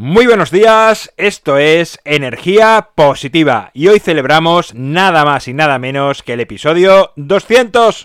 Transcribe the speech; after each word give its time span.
Muy 0.00 0.28
buenos 0.28 0.52
días, 0.52 1.12
esto 1.16 1.58
es 1.58 1.98
Energía 2.04 2.90
Positiva 2.94 3.72
y 3.74 3.88
hoy 3.88 3.98
celebramos 3.98 4.72
nada 4.72 5.24
más 5.24 5.48
y 5.48 5.54
nada 5.54 5.80
menos 5.80 6.22
que 6.22 6.34
el 6.34 6.40
episodio 6.40 7.10
200. 7.16 8.04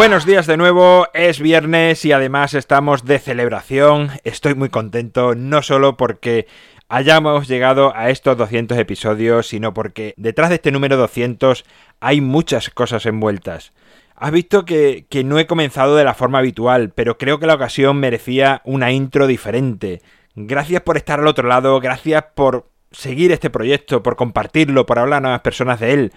Buenos 0.00 0.24
días 0.24 0.46
de 0.46 0.56
nuevo, 0.56 1.08
es 1.12 1.40
viernes 1.40 2.06
y 2.06 2.12
además 2.12 2.54
estamos 2.54 3.04
de 3.04 3.18
celebración. 3.18 4.08
Estoy 4.24 4.54
muy 4.54 4.70
contento, 4.70 5.34
no 5.34 5.60
solo 5.60 5.98
porque 5.98 6.46
hayamos 6.88 7.46
llegado 7.48 7.94
a 7.94 8.08
estos 8.08 8.38
200 8.38 8.78
episodios, 8.78 9.48
sino 9.48 9.74
porque 9.74 10.14
detrás 10.16 10.48
de 10.48 10.54
este 10.54 10.72
número 10.72 10.96
200 10.96 11.66
hay 12.00 12.22
muchas 12.22 12.70
cosas 12.70 13.04
envueltas. 13.04 13.74
Has 14.16 14.30
visto 14.30 14.64
que, 14.64 15.04
que 15.10 15.22
no 15.22 15.38
he 15.38 15.46
comenzado 15.46 15.96
de 15.96 16.04
la 16.04 16.14
forma 16.14 16.38
habitual, 16.38 16.92
pero 16.94 17.18
creo 17.18 17.38
que 17.38 17.46
la 17.46 17.56
ocasión 17.56 17.98
merecía 17.98 18.62
una 18.64 18.92
intro 18.92 19.26
diferente. 19.26 20.00
Gracias 20.34 20.80
por 20.80 20.96
estar 20.96 21.20
al 21.20 21.26
otro 21.26 21.46
lado, 21.46 21.78
gracias 21.78 22.24
por 22.34 22.70
seguir 22.90 23.32
este 23.32 23.50
proyecto, 23.50 24.02
por 24.02 24.16
compartirlo, 24.16 24.86
por 24.86 24.98
hablar 24.98 25.18
a 25.18 25.20
nuevas 25.20 25.42
personas 25.42 25.78
de 25.78 25.92
él. 25.92 26.12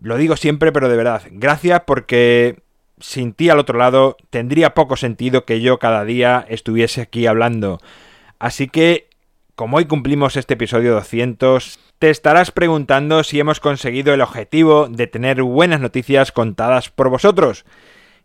Lo 0.00 0.16
digo 0.16 0.34
siempre, 0.36 0.72
pero 0.72 0.88
de 0.88 0.96
verdad, 0.96 1.22
gracias 1.30 1.82
porque 1.86 2.63
sin 3.04 3.34
ti 3.34 3.50
al 3.50 3.58
otro 3.58 3.78
lado 3.78 4.16
tendría 4.30 4.72
poco 4.72 4.96
sentido 4.96 5.44
que 5.44 5.60
yo 5.60 5.78
cada 5.78 6.04
día 6.04 6.46
estuviese 6.48 7.02
aquí 7.02 7.26
hablando. 7.26 7.78
Así 8.38 8.66
que, 8.66 9.08
como 9.54 9.76
hoy 9.76 9.84
cumplimos 9.84 10.36
este 10.36 10.54
episodio 10.54 10.94
200, 10.94 11.78
te 11.98 12.08
estarás 12.08 12.50
preguntando 12.50 13.22
si 13.22 13.38
hemos 13.38 13.60
conseguido 13.60 14.14
el 14.14 14.22
objetivo 14.22 14.88
de 14.88 15.06
tener 15.06 15.42
buenas 15.42 15.80
noticias 15.80 16.32
contadas 16.32 16.88
por 16.88 17.10
vosotros. 17.10 17.66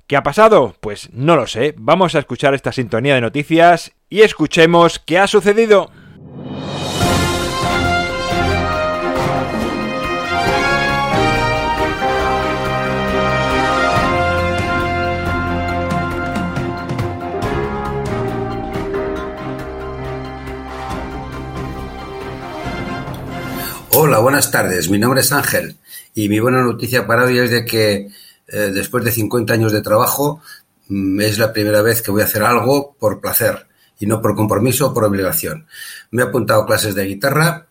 ¿Qué 0.08 0.16
ha 0.16 0.24
pasado? 0.24 0.74
Pues 0.80 1.10
no 1.12 1.36
lo 1.36 1.46
sé. 1.46 1.76
Vamos 1.78 2.16
a 2.16 2.20
escuchar 2.20 2.54
esta 2.54 2.72
sintonía 2.72 3.16
de 3.16 3.22
noticias 3.22 3.92
y 4.10 4.22
escuchemos 4.22 4.98
qué 5.00 5.20
ha 5.20 5.28
sucedido. 5.28 5.92
Hola, 24.02 24.20
buenas 24.20 24.50
tardes. 24.50 24.90
Mi 24.90 24.98
nombre 24.98 25.20
es 25.20 25.34
Ángel 25.34 25.76
y 26.16 26.30
mi 26.30 26.40
buena 26.40 26.64
noticia 26.64 27.06
para 27.06 27.26
hoy 27.26 27.38
es 27.38 27.52
de 27.52 27.66
que 27.66 28.08
eh, 28.48 28.72
después 28.74 29.04
de 29.04 29.12
50 29.12 29.52
años 29.52 29.74
de 29.74 29.82
trabajo 29.82 30.42
mm, 30.88 31.20
es 31.20 31.38
la 31.38 31.52
primera 31.52 31.82
vez 31.82 32.02
que 32.02 32.10
voy 32.10 32.22
a 32.22 32.24
hacer 32.24 32.44
algo 32.44 32.96
por 32.98 33.20
placer 33.20 33.68
y 34.00 34.06
no 34.06 34.22
por 34.22 34.38
compromiso 34.38 34.88
o 34.88 34.94
por 34.94 35.04
obligación. 35.04 35.68
Me 36.12 36.22
he 36.22 36.26
apuntado 36.26 36.66
clases 36.66 36.96
de 36.96 37.08
guitarra 37.08 37.68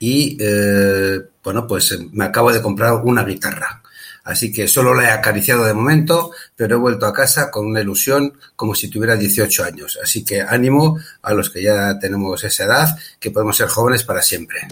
y 0.00 0.36
eh, 0.40 1.20
bueno, 1.44 1.64
pues 1.68 1.92
eh, 1.92 2.08
me 2.10 2.24
acabo 2.24 2.52
de 2.52 2.60
comprar 2.60 2.94
una 2.94 3.22
guitarra. 3.22 3.80
Así 4.24 4.52
que 4.52 4.66
solo 4.66 4.94
la 4.94 5.04
he 5.04 5.10
acariciado 5.12 5.64
de 5.64 5.74
momento, 5.74 6.32
pero 6.56 6.74
he 6.74 6.78
vuelto 6.80 7.06
a 7.06 7.12
casa 7.12 7.52
con 7.52 7.66
una 7.66 7.82
ilusión 7.82 8.36
como 8.56 8.74
si 8.74 8.88
tuviera 8.88 9.14
18 9.14 9.62
años. 9.62 9.96
Así 10.02 10.24
que 10.24 10.42
ánimo 10.42 10.98
a 11.22 11.32
los 11.34 11.50
que 11.50 11.62
ya 11.62 12.00
tenemos 12.00 12.42
esa 12.42 12.64
edad, 12.64 12.98
que 13.20 13.30
podemos 13.30 13.56
ser 13.56 13.68
jóvenes 13.68 14.02
para 14.02 14.22
siempre. 14.22 14.66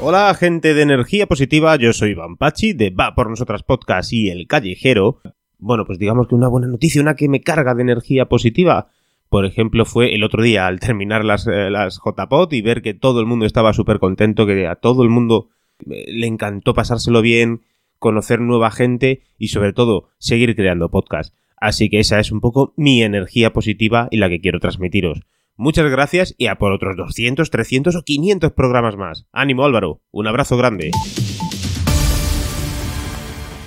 Hola, 0.00 0.32
gente 0.34 0.74
de 0.74 0.82
energía 0.82 1.26
positiva, 1.26 1.74
yo 1.74 1.92
soy 1.92 2.10
Iván 2.10 2.36
Pachi 2.36 2.72
de 2.72 2.90
Va 2.90 3.16
por 3.16 3.28
Nosotras 3.28 3.64
Podcast 3.64 4.12
y 4.12 4.30
El 4.30 4.46
Callejero. 4.46 5.20
Bueno, 5.58 5.84
pues 5.86 5.98
digamos 5.98 6.28
que 6.28 6.36
una 6.36 6.46
buena 6.46 6.68
noticia, 6.68 7.02
una 7.02 7.16
que 7.16 7.28
me 7.28 7.40
carga 7.40 7.74
de 7.74 7.82
energía 7.82 8.28
positiva. 8.28 8.92
Por 9.28 9.44
ejemplo, 9.44 9.84
fue 9.84 10.14
el 10.14 10.22
otro 10.22 10.40
día 10.40 10.68
al 10.68 10.78
terminar 10.78 11.24
las, 11.24 11.48
eh, 11.48 11.68
las 11.68 11.98
JPOT 11.98 12.52
y 12.52 12.62
ver 12.62 12.80
que 12.80 12.94
todo 12.94 13.18
el 13.18 13.26
mundo 13.26 13.44
estaba 13.44 13.72
súper 13.72 13.98
contento, 13.98 14.46
que 14.46 14.68
a 14.68 14.76
todo 14.76 15.02
el 15.02 15.08
mundo 15.08 15.48
eh, 15.90 16.04
le 16.12 16.28
encantó 16.28 16.74
pasárselo 16.74 17.20
bien, 17.20 17.62
conocer 17.98 18.40
nueva 18.40 18.70
gente 18.70 19.24
y 19.36 19.48
sobre 19.48 19.72
todo 19.72 20.10
seguir 20.18 20.54
creando 20.54 20.92
podcast. 20.92 21.34
Así 21.56 21.90
que 21.90 21.98
esa 21.98 22.20
es 22.20 22.30
un 22.30 22.40
poco 22.40 22.72
mi 22.76 23.02
energía 23.02 23.52
positiva 23.52 24.06
y 24.12 24.18
la 24.18 24.28
que 24.28 24.40
quiero 24.40 24.60
transmitiros. 24.60 25.22
Muchas 25.60 25.90
gracias 25.90 26.36
y 26.38 26.46
a 26.46 26.54
por 26.54 26.70
otros 26.70 26.96
200, 26.96 27.50
300 27.50 27.96
o 27.96 28.02
500 28.02 28.52
programas 28.52 28.94
más. 28.94 29.26
Ánimo 29.32 29.64
Álvaro, 29.64 30.00
un 30.12 30.28
abrazo 30.28 30.56
grande. 30.56 30.92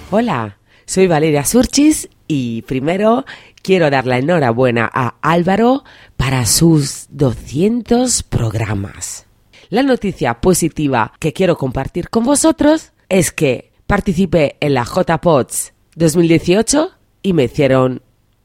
Hola, 0.09 0.57
soy 0.85 1.07
Valeria 1.07 1.43
Surchis 1.43 2.07
y 2.29 2.61
primero 2.61 3.25
quiero 3.61 3.89
dar 3.89 4.07
la 4.07 4.19
enhorabuena 4.19 4.89
a 4.93 5.15
Álvaro 5.21 5.83
para 6.15 6.45
sus 6.45 7.07
200 7.09 8.23
programas. 8.23 9.27
La 9.67 9.83
noticia 9.83 10.39
positiva 10.39 11.11
que 11.19 11.33
quiero 11.33 11.57
compartir 11.57 12.09
con 12.09 12.23
vosotros 12.23 12.93
es 13.09 13.33
que 13.33 13.73
participé 13.85 14.55
en 14.61 14.75
la 14.75 14.85
JPOTS 14.85 15.73
2018 15.97 16.89
y 17.21 17.33
me 17.33 17.43
hicieron 17.43 18.01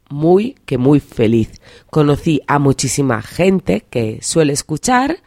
muy, 0.08 0.56
que 0.66 0.78
muy 0.78 1.00
feliz. 1.00 1.60
Conocí 1.90 2.40
a 2.46 2.58
muchísima 2.58 3.22
gente 3.22 3.84
que 3.88 4.18
suele 4.22 4.52
escuchar, 4.52 5.18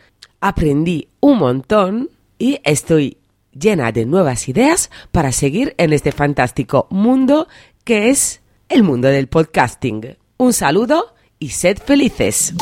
aprendí 0.42 1.08
un 1.20 1.40
montón 1.40 2.10
y 2.38 2.60
estoy 2.64 3.18
llena 3.52 3.92
de 3.92 4.06
nuevas 4.06 4.48
ideas 4.48 4.90
para 5.12 5.32
seguir 5.32 5.76
en 5.78 5.94
este 5.94 6.12
fantástico 6.12 6.88
mundo 6.90 7.48
que 7.84 8.10
es 8.10 8.42
el 8.70 8.84
mundo 8.84 9.08
del 9.08 9.28
podcasting. 9.28 10.18
Un 10.38 10.54
saludo 10.54 11.16
y 11.40 11.50
sed 11.50 11.78
felices. 11.78 12.54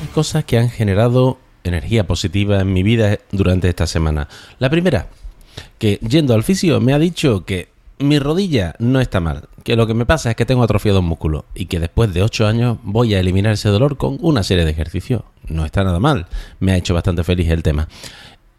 Hay 0.00 0.08
cosas 0.14 0.44
que 0.44 0.58
han 0.58 0.70
generado 0.70 1.38
energía 1.64 2.06
positiva 2.06 2.60
en 2.60 2.72
mi 2.72 2.82
vida 2.82 3.18
durante 3.30 3.68
esta 3.68 3.86
semana. 3.86 4.28
La 4.58 4.70
primera, 4.70 5.08
que 5.78 5.98
yendo 6.06 6.34
al 6.34 6.42
fisio 6.42 6.80
me 6.80 6.92
ha 6.92 6.98
dicho 6.98 7.44
que 7.44 7.71
mi 8.02 8.18
rodilla 8.18 8.74
no 8.78 9.00
está 9.00 9.20
mal, 9.20 9.48
que 9.64 9.76
lo 9.76 9.86
que 9.86 9.94
me 9.94 10.06
pasa 10.06 10.30
es 10.30 10.36
que 10.36 10.46
tengo 10.46 10.62
atrofiado 10.62 11.00
un 11.00 11.06
músculo 11.06 11.44
y 11.54 11.66
que 11.66 11.80
después 11.80 12.12
de 12.12 12.22
8 12.22 12.46
años 12.46 12.78
voy 12.82 13.14
a 13.14 13.20
eliminar 13.20 13.52
ese 13.52 13.68
dolor 13.68 13.96
con 13.96 14.18
una 14.20 14.42
serie 14.42 14.64
de 14.64 14.70
ejercicios. 14.70 15.22
No 15.48 15.64
está 15.64 15.84
nada 15.84 16.00
mal, 16.00 16.26
me 16.60 16.72
ha 16.72 16.76
hecho 16.76 16.94
bastante 16.94 17.24
feliz 17.24 17.50
el 17.50 17.62
tema. 17.62 17.88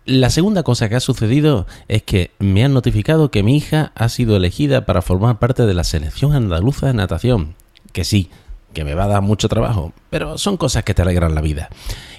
La 0.06 0.30
segunda 0.30 0.64
cosa 0.64 0.90
que 0.90 0.96
ha 0.96 1.00
sucedido 1.00 1.66
es 1.88 2.04
que 2.04 2.32
me 2.40 2.66
han 2.66 2.74
notificado 2.74 3.32
que 3.32 3.42
mi 3.42 3.56
hija 3.56 3.94
ha 3.96 4.10
sido 4.10 4.36
elegida 4.36 4.86
para 4.86 5.02
formar 5.02 5.40
parte 5.40 5.66
de 5.66 5.74
la 5.74 5.86
selección 5.86 6.34
andaluza 6.34 6.88
de 6.88 6.94
natación. 6.94 7.56
Que 7.94 8.04
sí, 8.04 8.30
que 8.74 8.84
me 8.84 8.96
va 8.96 9.06
a 9.06 9.08
dar 9.08 9.22
mucho 9.22 9.48
trabajo, 9.48 9.94
pero 10.10 10.38
son 10.38 10.58
cosas 10.58 10.84
que 10.84 10.94
te 10.94 11.04
alegran 11.04 11.36
la 11.36 11.42
vida. 11.42 11.70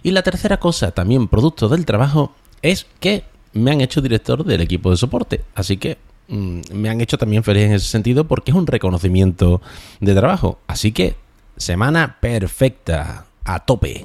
Y 0.02 0.12
la 0.12 0.22
tercera 0.22 0.58
cosa, 0.58 0.92
también 0.92 1.28
producto 1.28 1.68
del 1.68 1.84
trabajo, 1.84 2.32
es 2.62 2.86
que 3.00 3.24
me 3.52 3.70
han 3.70 3.82
hecho 3.82 4.00
director 4.00 4.44
del 4.44 4.62
equipo 4.62 4.90
de 4.90 4.96
soporte. 4.96 5.44
Así 5.54 5.76
que 5.76 5.98
me 6.28 6.88
han 6.88 7.00
hecho 7.00 7.18
también 7.18 7.42
feliz 7.42 7.64
en 7.64 7.72
ese 7.72 7.86
sentido 7.86 8.24
porque 8.24 8.50
es 8.50 8.56
un 8.56 8.66
reconocimiento 8.66 9.60
de 10.00 10.14
trabajo. 10.14 10.58
Así 10.66 10.92
que, 10.92 11.16
semana 11.56 12.16
perfecta, 12.20 13.26
a 13.44 13.60
tope. 13.60 14.02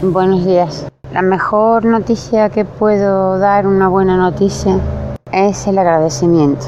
Buenos 0.00 0.44
días. 0.44 0.86
La 1.12 1.22
mejor 1.22 1.84
noticia 1.84 2.48
que 2.48 2.64
puedo 2.64 3.38
dar, 3.38 3.66
una 3.66 3.88
buena 3.88 4.16
noticia, 4.16 4.80
es 5.30 5.66
el 5.66 5.78
agradecimiento. 5.78 6.66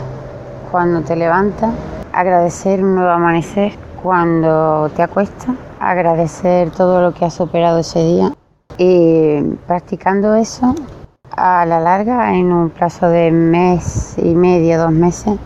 Cuando 0.70 1.00
te 1.00 1.16
levantas, 1.16 1.74
agradecer 2.12 2.82
un 2.82 2.94
nuevo 2.94 3.10
amanecer. 3.10 3.72
Cuando 4.02 4.90
te 4.94 5.02
acuestas, 5.02 5.56
agradecer 5.80 6.70
todo 6.70 7.00
lo 7.02 7.14
que 7.14 7.24
has 7.24 7.34
superado 7.34 7.78
ese 7.78 8.04
día. 8.04 8.32
Y 8.78 9.40
practicando 9.66 10.34
eso, 10.34 10.74
a 11.36 11.66
la 11.66 11.80
larga, 11.80 12.34
en 12.34 12.52
un 12.52 12.70
plazo 12.70 13.08
de 13.08 13.30
mes 13.30 14.16
y 14.18 14.34
medio, 14.34 14.78
dos 14.78 14.92
meses, 14.92 15.38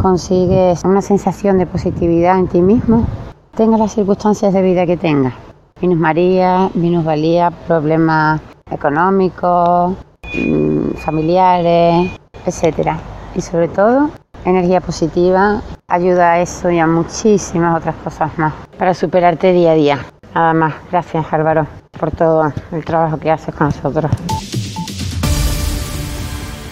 consigues 0.00 0.84
una 0.84 1.02
sensación 1.02 1.58
de 1.58 1.66
positividad 1.66 2.38
en 2.38 2.48
ti 2.48 2.62
mismo, 2.62 3.06
tengas 3.54 3.80
las 3.80 3.92
circunstancias 3.92 4.52
de 4.52 4.62
vida 4.62 4.86
que 4.86 4.96
tengas. 4.96 5.34
Minus 5.80 5.98
María, 5.98 6.70
minus 6.74 7.04
Valía, 7.04 7.50
problemas 7.50 8.40
económicos, 8.70 9.94
mm, 10.34 10.94
familiares, 10.96 12.10
etc. 12.44 12.96
Y 13.34 13.40
sobre 13.40 13.68
todo, 13.68 14.10
energía 14.44 14.80
positiva 14.80 15.60
ayuda 15.88 16.32
a 16.32 16.40
eso 16.40 16.70
y 16.70 16.78
a 16.78 16.86
muchísimas 16.86 17.76
otras 17.76 17.94
cosas 17.96 18.36
más 18.38 18.54
para 18.78 18.94
superarte 18.94 19.52
día 19.52 19.72
a 19.72 19.74
día. 19.74 19.98
Nada 20.34 20.54
más. 20.54 20.74
Gracias 20.90 21.32
Álvaro 21.32 21.66
por 21.98 22.10
todo 22.10 22.52
el 22.72 22.84
trabajo 22.84 23.18
que 23.18 23.30
haces 23.30 23.54
con 23.54 23.68
nosotros. 23.68 24.10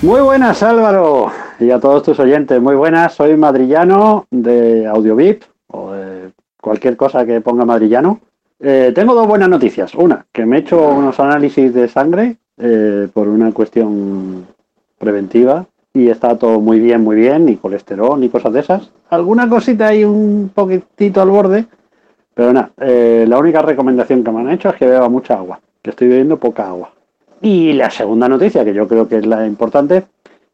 Muy 0.05 0.21
buenas 0.21 0.63
Álvaro 0.63 1.33
y 1.59 1.71
a 1.71 1.81
todos 1.81 2.03
tus 2.03 2.21
oyentes, 2.21 2.61
muy 2.61 2.75
buenas, 2.75 3.15
soy 3.15 3.39
madrillano 3.39 4.27
de 4.31 4.87
AudioVip 4.87 5.45
o 5.69 5.93
de 5.93 6.31
cualquier 6.61 6.95
cosa 6.95 7.25
que 7.25 7.41
ponga 7.41 7.65
madrillano. 7.65 8.21
Eh, 8.61 8.93
tengo 8.95 9.15
dos 9.15 9.27
buenas 9.27 9.49
noticias. 9.49 9.95
Una, 9.95 10.27
que 10.31 10.45
me 10.45 10.57
he 10.57 10.61
hecho 10.61 10.91
unos 10.91 11.19
análisis 11.21 11.73
de 11.73 11.89
sangre 11.89 12.37
eh, 12.59 13.09
por 13.15 13.29
una 13.29 13.51
cuestión 13.53 14.47
preventiva 14.99 15.65
y 15.95 16.11
está 16.11 16.37
todo 16.37 16.61
muy 16.61 16.81
bien, 16.81 17.03
muy 17.03 17.17
bien, 17.17 17.47
ni 17.47 17.57
colesterol, 17.57 18.21
ni 18.21 18.29
cosas 18.29 18.53
de 18.53 18.61
esas. 18.61 18.91
Alguna 19.09 19.49
cosita 19.49 19.87
ahí 19.87 20.05
un 20.05 20.51
poquitito 20.55 21.23
al 21.23 21.31
borde, 21.31 21.65
pero 22.35 22.53
nada, 22.53 22.73
eh, 22.79 23.25
la 23.27 23.39
única 23.39 23.63
recomendación 23.63 24.23
que 24.23 24.31
me 24.31 24.41
han 24.41 24.51
hecho 24.51 24.69
es 24.69 24.75
que 24.75 24.85
beba 24.85 25.09
mucha 25.09 25.39
agua, 25.39 25.61
que 25.81 25.89
estoy 25.89 26.09
bebiendo 26.09 26.37
poca 26.37 26.69
agua. 26.69 26.94
Y 27.45 27.75
la 27.75 27.91
segunda 27.91 28.27
noticia, 28.27 28.65
que 28.65 28.73
yo 28.73 28.89
creo 28.89 29.07
que 29.07 29.19
es 29.19 29.27
la 29.27 29.47
importante, 29.47 30.05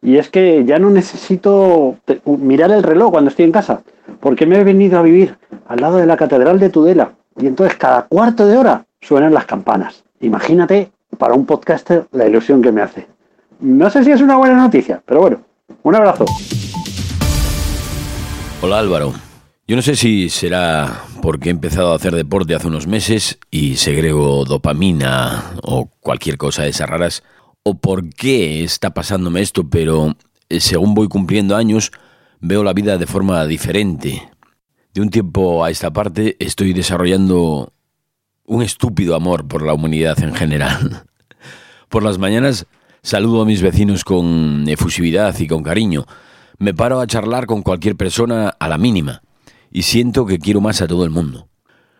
y 0.02 0.16
es 0.16 0.28
que 0.28 0.64
ya 0.64 0.80
no 0.80 0.90
necesito 0.90 1.94
mirar 2.24 2.72
el 2.72 2.82
reloj 2.82 3.12
cuando 3.12 3.30
estoy 3.30 3.44
en 3.44 3.52
casa, 3.52 3.82
porque 4.18 4.44
me 4.44 4.58
he 4.58 4.64
venido 4.64 4.98
a 4.98 5.02
vivir 5.02 5.36
al 5.68 5.80
lado 5.80 5.98
de 5.98 6.06
la 6.06 6.16
Catedral 6.16 6.58
de 6.58 6.68
Tudela, 6.68 7.12
y 7.40 7.46
entonces 7.46 7.78
cada 7.78 8.06
cuarto 8.08 8.44
de 8.44 8.56
hora 8.56 8.86
suenan 9.00 9.32
las 9.32 9.44
campanas. 9.44 10.02
Imagínate 10.20 10.90
para 11.16 11.34
un 11.34 11.46
podcaster 11.46 12.06
la 12.10 12.26
ilusión 12.26 12.60
que 12.60 12.72
me 12.72 12.82
hace. 12.82 13.06
No 13.60 13.88
sé 13.88 14.02
si 14.02 14.10
es 14.10 14.20
una 14.20 14.36
buena 14.36 14.56
noticia, 14.56 15.00
pero 15.06 15.20
bueno, 15.20 15.42
un 15.84 15.94
abrazo. 15.94 16.24
Hola 18.62 18.80
Álvaro. 18.80 19.12
Yo 19.68 19.76
no 19.76 19.82
sé 19.82 19.94
si 19.94 20.28
será 20.28 21.04
porque 21.20 21.48
he 21.48 21.52
empezado 21.52 21.92
a 21.92 21.96
hacer 21.96 22.14
deporte 22.14 22.54
hace 22.54 22.68
unos 22.68 22.86
meses 22.86 23.38
y 23.50 23.76
segrego 23.76 24.44
dopamina 24.44 25.54
o 25.62 25.90
cualquier 26.00 26.36
cosa 26.36 26.62
de 26.62 26.70
esas 26.70 26.88
raras, 26.88 27.22
o 27.62 27.78
por 27.78 28.08
qué 28.10 28.64
está 28.64 28.94
pasándome 28.94 29.40
esto, 29.40 29.68
pero 29.68 30.16
eh, 30.48 30.60
según 30.60 30.94
voy 30.94 31.08
cumpliendo 31.08 31.56
años, 31.56 31.92
veo 32.40 32.64
la 32.64 32.72
vida 32.72 32.98
de 32.98 33.06
forma 33.06 33.44
diferente. 33.46 34.30
De 34.94 35.00
un 35.00 35.10
tiempo 35.10 35.64
a 35.64 35.70
esta 35.70 35.92
parte 35.92 36.36
estoy 36.38 36.72
desarrollando 36.72 37.72
un 38.46 38.62
estúpido 38.62 39.14
amor 39.14 39.46
por 39.46 39.62
la 39.62 39.74
humanidad 39.74 40.20
en 40.22 40.34
general. 40.34 41.04
Por 41.88 42.04
las 42.04 42.18
mañanas 42.18 42.66
saludo 43.02 43.42
a 43.42 43.44
mis 43.44 43.62
vecinos 43.62 44.04
con 44.04 44.64
efusividad 44.68 45.36
y 45.40 45.48
con 45.48 45.64
cariño. 45.64 46.06
Me 46.58 46.72
paro 46.72 47.00
a 47.00 47.06
charlar 47.08 47.46
con 47.46 47.62
cualquier 47.62 47.96
persona 47.96 48.48
a 48.60 48.68
la 48.68 48.78
mínima 48.78 49.22
y 49.70 49.82
siento 49.82 50.26
que 50.26 50.38
quiero 50.38 50.60
más 50.60 50.82
a 50.82 50.88
todo 50.88 51.04
el 51.04 51.10
mundo. 51.10 51.48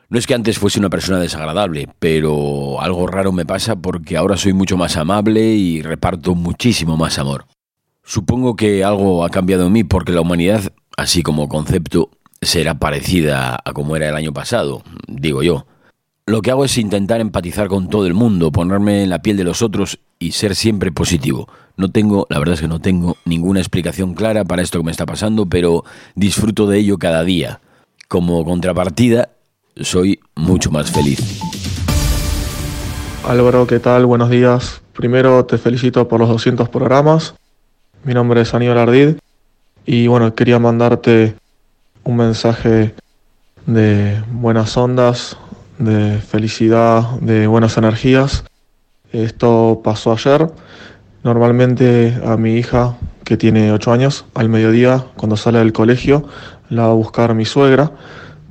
No 0.08 0.18
es 0.18 0.26
que 0.26 0.34
antes 0.34 0.58
fuese 0.58 0.80
una 0.80 0.90
persona 0.90 1.20
desagradable, 1.20 1.88
pero 2.00 2.80
algo 2.80 3.06
raro 3.06 3.30
me 3.30 3.46
pasa 3.46 3.76
porque 3.76 4.16
ahora 4.16 4.36
soy 4.36 4.52
mucho 4.52 4.76
más 4.76 4.96
amable 4.96 5.54
y 5.54 5.82
reparto 5.82 6.34
muchísimo 6.34 6.96
más 6.96 7.18
amor. 7.18 7.46
Supongo 8.02 8.56
que 8.56 8.82
algo 8.82 9.24
ha 9.24 9.30
cambiado 9.30 9.66
en 9.66 9.72
mí 9.72 9.84
porque 9.84 10.10
la 10.10 10.22
humanidad, 10.22 10.72
así 10.96 11.22
como 11.22 11.48
concepto, 11.48 12.10
será 12.42 12.74
parecida 12.80 13.60
a 13.64 13.72
como 13.72 13.94
era 13.94 14.08
el 14.08 14.16
año 14.16 14.32
pasado, 14.32 14.82
digo 15.06 15.44
yo. 15.44 15.66
Lo 16.26 16.42
que 16.42 16.50
hago 16.50 16.64
es 16.64 16.76
intentar 16.76 17.20
empatizar 17.20 17.68
con 17.68 17.88
todo 17.88 18.06
el 18.06 18.14
mundo, 18.14 18.50
ponerme 18.50 19.04
en 19.04 19.10
la 19.10 19.22
piel 19.22 19.36
de 19.36 19.44
los 19.44 19.62
otros 19.62 20.00
y 20.18 20.32
ser 20.32 20.56
siempre 20.56 20.90
positivo. 20.90 21.48
No 21.80 21.90
tengo, 21.90 22.26
la 22.28 22.38
verdad 22.38 22.56
es 22.56 22.60
que 22.60 22.68
no 22.68 22.78
tengo 22.78 23.16
ninguna 23.24 23.58
explicación 23.58 24.12
clara 24.12 24.44
para 24.44 24.60
esto 24.60 24.78
que 24.78 24.84
me 24.84 24.90
está 24.90 25.06
pasando, 25.06 25.46
pero 25.46 25.82
disfruto 26.14 26.66
de 26.66 26.76
ello 26.76 26.98
cada 26.98 27.24
día. 27.24 27.62
Como 28.06 28.44
contrapartida, 28.44 29.30
soy 29.76 30.20
mucho 30.34 30.70
más 30.70 30.90
feliz. 30.90 31.40
Álvaro, 33.26 33.66
¿qué 33.66 33.78
tal? 33.78 34.04
Buenos 34.04 34.28
días. 34.28 34.82
Primero 34.92 35.46
te 35.46 35.56
felicito 35.56 36.06
por 36.06 36.20
los 36.20 36.28
200 36.28 36.68
programas. 36.68 37.34
Mi 38.04 38.12
nombre 38.12 38.42
es 38.42 38.52
Aníbal 38.52 38.76
Ardid 38.76 39.16
y 39.86 40.06
bueno, 40.06 40.34
quería 40.34 40.58
mandarte 40.58 41.34
un 42.04 42.16
mensaje 42.16 42.94
de 43.64 44.22
buenas 44.30 44.76
ondas, 44.76 45.38
de 45.78 46.18
felicidad, 46.18 47.08
de 47.22 47.46
buenas 47.46 47.78
energías. 47.78 48.44
Esto 49.12 49.80
pasó 49.82 50.12
ayer 50.12 50.50
Normalmente 51.22 52.18
a 52.24 52.36
mi 52.38 52.56
hija, 52.56 52.96
que 53.24 53.36
tiene 53.36 53.72
8 53.72 53.92
años, 53.92 54.24
al 54.34 54.48
mediodía, 54.48 55.04
cuando 55.16 55.36
sale 55.36 55.58
del 55.58 55.72
colegio, 55.72 56.24
la 56.70 56.86
va 56.86 56.92
a 56.92 56.94
buscar 56.94 57.34
mi 57.34 57.44
suegra, 57.44 57.92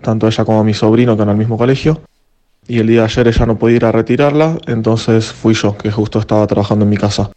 tanto 0.02 0.28
ella 0.28 0.46
como 0.46 0.64
mi 0.64 0.76
sobrino 0.76 1.18
que 1.18 1.24
en 1.24 1.30
el 1.30 1.38
mismo 1.38 1.58
colegio. 1.58 2.02
Y 2.68 2.78
el 2.78 2.88
día 2.88 3.00
de 3.00 3.06
ayer 3.06 3.28
ella 3.28 3.46
no 3.48 3.58
podía 3.58 3.78
ir 3.78 3.86
a 3.86 3.92
retirarla, 3.92 4.58
entonces 4.68 5.34
fui 5.34 5.56
yo, 5.56 5.76
que 5.78 5.92
justo 5.92 6.20
estaba 6.20 6.46
trabajando 6.46 6.86
en 6.86 6.90
mi 6.90 6.98
casa. 6.98 7.32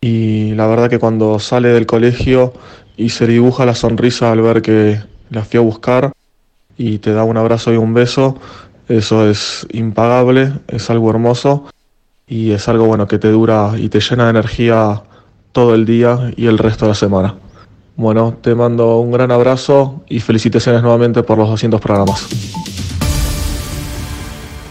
Y 0.00 0.52
la 0.54 0.66
verdad 0.66 0.90
que 0.90 0.98
cuando 0.98 1.38
sale 1.38 1.68
del 1.68 1.86
colegio 1.86 2.52
y 2.96 3.10
se 3.10 3.28
dibuja 3.28 3.64
la 3.64 3.76
sonrisa 3.76 4.32
al 4.32 4.40
ver 4.40 4.62
que 4.62 5.00
la 5.30 5.44
fui 5.44 5.58
a 5.58 5.60
buscar 5.60 6.12
y 6.76 6.98
te 6.98 7.12
da 7.12 7.22
un 7.22 7.36
abrazo 7.36 7.72
y 7.72 7.76
un 7.76 7.94
beso, 7.94 8.36
eso 8.88 9.30
es 9.30 9.64
impagable, 9.72 10.52
es 10.66 10.90
algo 10.90 11.08
hermoso 11.10 11.68
y 12.32 12.52
es 12.52 12.66
algo 12.66 12.86
bueno 12.86 13.06
que 13.06 13.18
te 13.18 13.30
dura 13.30 13.74
y 13.76 13.90
te 13.90 14.00
llena 14.00 14.24
de 14.24 14.30
energía 14.30 15.02
todo 15.52 15.74
el 15.74 15.84
día 15.84 16.32
y 16.34 16.46
el 16.46 16.56
resto 16.56 16.86
de 16.86 16.92
la 16.92 16.94
semana. 16.94 17.34
Bueno, 17.94 18.38
te 18.40 18.54
mando 18.54 19.00
un 19.00 19.12
gran 19.12 19.30
abrazo 19.30 20.02
y 20.08 20.20
felicitaciones 20.20 20.80
nuevamente 20.80 21.22
por 21.22 21.36
los 21.36 21.50
200 21.50 21.78
programas. 21.78 22.71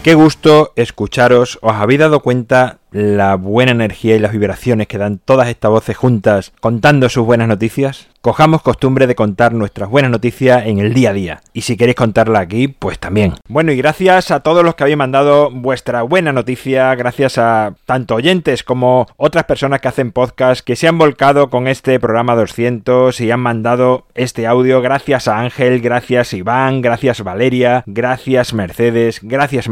Qué 0.02 0.14
gusto 0.14 0.72
escucharos. 0.74 1.60
¿Os 1.62 1.74
habéis 1.74 2.00
dado 2.00 2.20
cuenta 2.20 2.78
la 2.90 3.36
buena 3.36 3.70
energía 3.70 4.16
y 4.16 4.18
las 4.18 4.32
vibraciones 4.32 4.86
que 4.86 4.98
dan 4.98 5.18
todas 5.18 5.48
estas 5.48 5.70
voces 5.70 5.96
juntas 5.96 6.52
contando 6.60 7.08
sus 7.08 7.24
buenas 7.24 7.46
noticias? 7.46 8.08
Cojamos 8.20 8.62
costumbre 8.62 9.08
de 9.08 9.16
contar 9.16 9.52
nuestras 9.52 9.90
buenas 9.90 10.12
noticias 10.12 10.66
en 10.66 10.78
el 10.78 10.94
día 10.94 11.10
a 11.10 11.12
día. 11.12 11.40
Y 11.52 11.62
si 11.62 11.76
queréis 11.76 11.96
contarla 11.96 12.38
aquí, 12.38 12.68
pues 12.68 13.00
también. 13.00 13.34
Bueno, 13.48 13.72
y 13.72 13.76
gracias 13.76 14.30
a 14.30 14.40
todos 14.40 14.62
los 14.62 14.76
que 14.76 14.84
habéis 14.84 14.96
mandado 14.96 15.50
vuestra 15.50 16.02
buena 16.02 16.32
noticia, 16.32 16.94
gracias 16.94 17.36
a 17.38 17.74
tanto 17.84 18.14
oyentes 18.14 18.62
como 18.62 19.08
otras 19.16 19.44
personas 19.44 19.80
que 19.80 19.88
hacen 19.88 20.12
podcast 20.12 20.64
que 20.64 20.76
se 20.76 20.86
han 20.86 20.98
volcado 20.98 21.50
con 21.50 21.66
este 21.66 21.98
programa 21.98 22.36
200 22.36 23.20
y 23.20 23.30
han 23.32 23.40
mandado 23.40 24.06
este 24.14 24.46
audio. 24.46 24.80
Gracias 24.82 25.26
a 25.26 25.40
Ángel, 25.40 25.80
gracias 25.80 26.32
Iván, 26.32 26.80
gracias 26.80 27.24
Valeria, 27.24 27.82
gracias 27.86 28.54
Mercedes, 28.54 29.18
gracias 29.20 29.68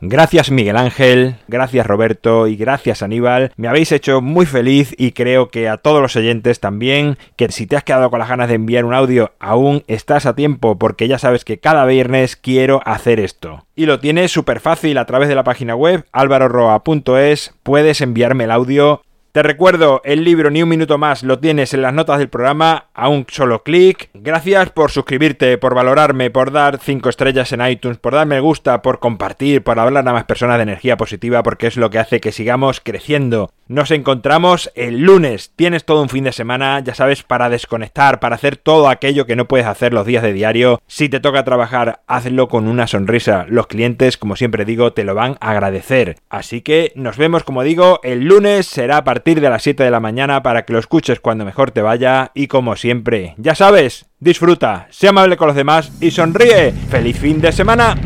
Gracias 0.00 0.50
Miguel 0.50 0.76
Ángel, 0.76 1.36
gracias 1.48 1.86
Roberto 1.86 2.46
y 2.46 2.56
gracias 2.56 3.02
Aníbal. 3.02 3.52
Me 3.56 3.68
habéis 3.68 3.92
hecho 3.92 4.20
muy 4.20 4.46
feliz 4.46 4.94
y 4.98 5.12
creo 5.12 5.48
que 5.48 5.68
a 5.68 5.76
todos 5.76 6.00
los 6.00 6.16
oyentes 6.16 6.60
también 6.60 7.18
que 7.36 7.50
si 7.50 7.66
te 7.66 7.76
has 7.76 7.84
quedado 7.84 8.10
con 8.10 8.18
las 8.18 8.28
ganas 8.28 8.48
de 8.48 8.54
enviar 8.54 8.84
un 8.84 8.94
audio, 8.94 9.32
aún 9.38 9.84
estás 9.86 10.26
a 10.26 10.34
tiempo 10.34 10.78
porque 10.78 11.08
ya 11.08 11.18
sabes 11.18 11.44
que 11.44 11.58
cada 11.58 11.84
viernes 11.86 12.36
quiero 12.36 12.80
hacer 12.84 13.20
esto. 13.20 13.66
Y 13.74 13.86
lo 13.86 14.00
tienes 14.00 14.30
súper 14.30 14.60
fácil 14.60 14.98
a 14.98 15.06
través 15.06 15.28
de 15.28 15.34
la 15.34 15.44
página 15.44 15.74
web 15.74 16.04
alvaroroa.es, 16.12 17.54
puedes 17.62 18.00
enviarme 18.00 18.44
el 18.44 18.50
audio 18.50 19.02
te 19.32 19.42
recuerdo, 19.42 20.02
el 20.04 20.24
libro 20.24 20.50
Ni 20.50 20.62
un 20.62 20.68
minuto 20.68 20.98
más 20.98 21.22
lo 21.22 21.38
tienes 21.38 21.72
en 21.72 21.80
las 21.80 21.94
notas 21.94 22.18
del 22.18 22.28
programa 22.28 22.88
a 22.92 23.08
un 23.08 23.24
solo 23.30 23.62
clic. 23.62 24.10
Gracias 24.12 24.68
por 24.68 24.90
suscribirte, 24.90 25.56
por 25.56 25.74
valorarme, 25.74 26.30
por 26.30 26.52
dar 26.52 26.78
5 26.78 27.08
estrellas 27.08 27.50
en 27.52 27.66
iTunes, 27.66 27.96
por 27.96 28.12
darme 28.12 28.40
gusta, 28.40 28.82
por 28.82 28.98
compartir, 28.98 29.62
por 29.62 29.78
hablar 29.78 30.06
a 30.06 30.12
más 30.12 30.24
personas 30.24 30.58
de 30.58 30.64
energía 30.64 30.98
positiva, 30.98 31.42
porque 31.42 31.68
es 31.68 31.78
lo 31.78 31.88
que 31.88 31.98
hace 31.98 32.20
que 32.20 32.30
sigamos 32.30 32.80
creciendo. 32.80 33.50
Nos 33.72 33.90
encontramos 33.90 34.70
el 34.74 35.00
lunes. 35.00 35.54
Tienes 35.56 35.86
todo 35.86 36.02
un 36.02 36.10
fin 36.10 36.24
de 36.24 36.32
semana, 36.32 36.80
ya 36.80 36.94
sabes, 36.94 37.22
para 37.22 37.48
desconectar, 37.48 38.20
para 38.20 38.34
hacer 38.34 38.58
todo 38.58 38.86
aquello 38.86 39.24
que 39.24 39.34
no 39.34 39.48
puedes 39.48 39.66
hacer 39.66 39.94
los 39.94 40.04
días 40.04 40.22
de 40.22 40.34
diario. 40.34 40.82
Si 40.86 41.08
te 41.08 41.20
toca 41.20 41.42
trabajar, 41.42 42.02
hazlo 42.06 42.48
con 42.48 42.68
una 42.68 42.86
sonrisa. 42.86 43.46
Los 43.48 43.68
clientes, 43.68 44.18
como 44.18 44.36
siempre 44.36 44.66
digo, 44.66 44.92
te 44.92 45.04
lo 45.04 45.14
van 45.14 45.38
a 45.40 45.52
agradecer. 45.52 46.16
Así 46.28 46.60
que 46.60 46.92
nos 46.96 47.16
vemos, 47.16 47.44
como 47.44 47.62
digo, 47.62 48.00
el 48.02 48.26
lunes 48.26 48.66
será 48.66 48.98
a 48.98 49.04
partir 49.04 49.40
de 49.40 49.48
las 49.48 49.62
7 49.62 49.82
de 49.82 49.90
la 49.90 50.00
mañana 50.00 50.42
para 50.42 50.66
que 50.66 50.74
lo 50.74 50.78
escuches 50.78 51.20
cuando 51.20 51.46
mejor 51.46 51.70
te 51.70 51.80
vaya. 51.80 52.30
Y 52.34 52.48
como 52.48 52.76
siempre, 52.76 53.34
ya 53.38 53.54
sabes, 53.54 54.04
disfruta, 54.20 54.86
sea 54.90 55.10
amable 55.10 55.38
con 55.38 55.46
los 55.46 55.56
demás 55.56 55.90
y 55.98 56.10
sonríe. 56.10 56.72
¡Feliz 56.90 57.18
fin 57.18 57.40
de 57.40 57.52
semana! 57.52 57.96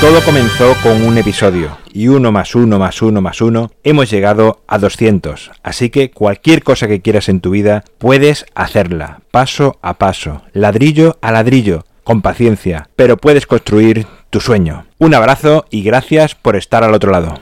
Todo 0.00 0.22
comenzó 0.22 0.74
con 0.82 1.02
un 1.02 1.18
episodio 1.18 1.76
y 1.92 2.08
uno 2.08 2.32
más 2.32 2.54
uno 2.54 2.78
más 2.78 3.02
uno 3.02 3.20
más 3.20 3.42
uno 3.42 3.70
hemos 3.84 4.10
llegado 4.10 4.62
a 4.66 4.78
200. 4.78 5.50
Así 5.62 5.90
que 5.90 6.10
cualquier 6.10 6.62
cosa 6.62 6.88
que 6.88 7.02
quieras 7.02 7.28
en 7.28 7.42
tu 7.42 7.50
vida 7.50 7.84
puedes 7.98 8.46
hacerla 8.54 9.20
paso 9.30 9.78
a 9.82 9.98
paso, 9.98 10.42
ladrillo 10.54 11.18
a 11.20 11.32
ladrillo, 11.32 11.84
con 12.02 12.22
paciencia, 12.22 12.88
pero 12.96 13.18
puedes 13.18 13.46
construir 13.46 14.06
tu 14.30 14.40
sueño. 14.40 14.86
Un 14.98 15.12
abrazo 15.12 15.66
y 15.68 15.82
gracias 15.82 16.34
por 16.34 16.56
estar 16.56 16.82
al 16.82 16.94
otro 16.94 17.12
lado. 17.12 17.34